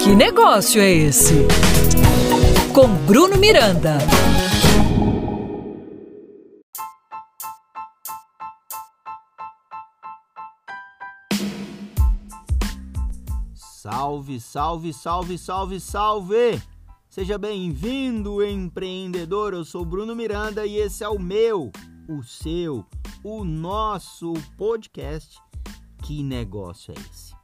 [0.00, 1.34] Que negócio é esse?
[2.72, 3.98] Com Bruno Miranda.
[13.54, 16.62] Salve, salve, salve, salve, salve!
[17.08, 19.54] Seja bem-vindo, empreendedor.
[19.54, 21.70] Eu sou Bruno Miranda e esse é o meu,
[22.08, 22.84] o seu,
[23.22, 25.38] o nosso podcast.
[26.02, 27.43] Que negócio é esse?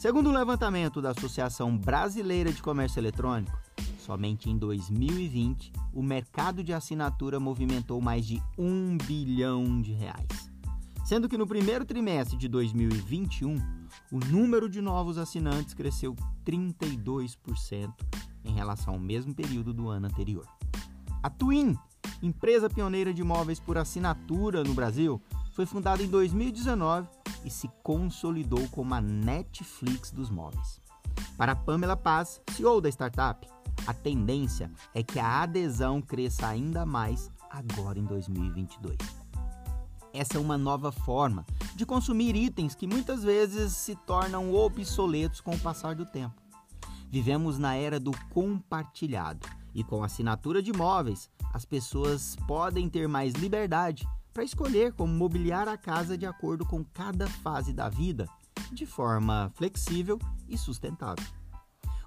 [0.00, 3.58] Segundo o um levantamento da Associação Brasileira de Comércio Eletrônico,
[3.98, 10.52] somente em 2020 o mercado de assinatura movimentou mais de um bilhão de reais.
[11.04, 13.56] Sendo que no primeiro trimestre de 2021,
[14.12, 16.14] o número de novos assinantes cresceu
[16.44, 17.92] 32%
[18.44, 20.46] em relação ao mesmo período do ano anterior.
[21.22, 21.76] A Twin,
[22.22, 25.20] empresa pioneira de móveis por assinatura no Brasil,
[25.52, 27.08] foi fundada em 2019
[27.44, 30.80] e se consolidou como a Netflix dos móveis.
[31.36, 33.46] Para Pamela Paz, CEO da startup,
[33.86, 38.96] a tendência é que a adesão cresça ainda mais agora em 2022.
[40.12, 45.54] Essa é uma nova forma de consumir itens que muitas vezes se tornam obsoletos com
[45.54, 46.40] o passar do tempo.
[47.10, 53.08] Vivemos na era do compartilhado e com a assinatura de móveis, as pessoas podem ter
[53.08, 58.28] mais liberdade para escolher como mobiliar a casa de acordo com cada fase da vida,
[58.72, 60.18] de forma flexível
[60.48, 61.24] e sustentável.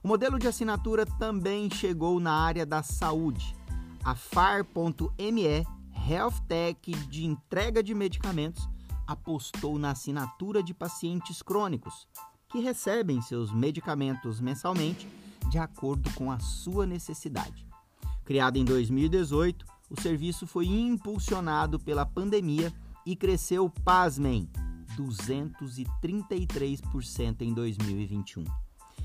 [0.04, 3.56] O modelo de assinatura também chegou na área da saúde.
[4.04, 5.66] A FAR.me,
[6.10, 8.68] Health Tech de entrega de medicamentos,
[9.08, 12.08] apostou na assinatura de pacientes crônicos,
[12.50, 15.08] que recebem seus medicamentos mensalmente
[15.50, 17.66] de acordo com a sua necessidade.
[18.26, 22.72] Criado em 2018, o serviço foi impulsionado pela pandemia
[23.06, 24.50] e cresceu, pasmem,
[24.98, 28.44] 233% em 2021,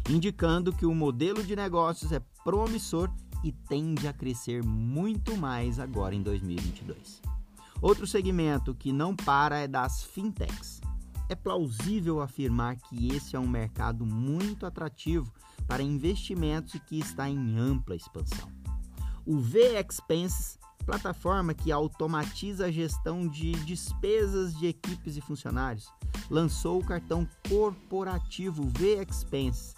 [0.08, 3.10] indicando que o modelo de negócios é promissor
[3.44, 7.20] e tende a crescer muito mais agora em 2022.
[7.80, 10.80] Outro segmento que não para é das fintechs.
[11.28, 15.32] É plausível afirmar que esse é um mercado muito atrativo
[15.66, 18.61] para investimentos e que está em ampla expansão.
[19.24, 25.88] O V-Expenses, plataforma que automatiza a gestão de despesas de equipes e funcionários,
[26.28, 29.74] lançou o cartão corporativo V-Expenses,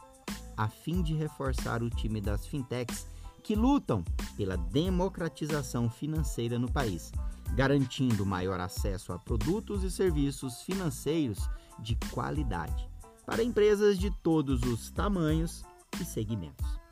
[0.57, 3.07] a fim de reforçar o time das fintechs
[3.43, 4.03] que lutam
[4.35, 7.13] pela democratização financeira no país,
[7.55, 11.39] garantindo maior acesso a produtos e serviços financeiros
[11.81, 12.89] de qualidade
[13.27, 15.63] para empresas de todos os tamanhos
[16.01, 16.84] e segmentos.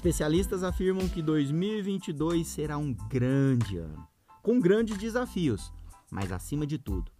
[0.00, 4.08] Especialistas afirmam que 2022 será um grande ano,
[4.42, 5.70] com grandes desafios,
[6.10, 7.12] mas acima de tudo,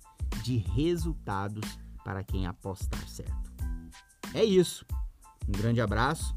[0.42, 3.52] de resultados para quem apostar certo.
[4.32, 4.86] É isso.
[5.46, 6.34] Um grande abraço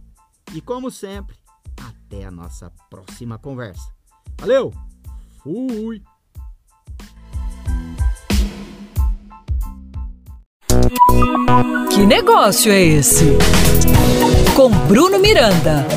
[0.54, 1.38] e, como sempre,
[1.82, 3.94] até a nossa próxima conversa.
[4.38, 4.74] Valeu!
[5.42, 6.04] Fui!
[11.90, 13.38] Que negócio é esse?
[14.58, 15.88] Com Bruno Miranda.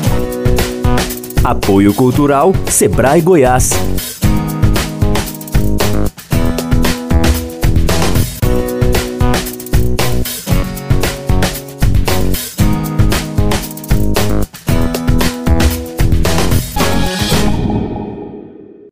[1.43, 4.16] Apoio Cultural Sebrae Goiás.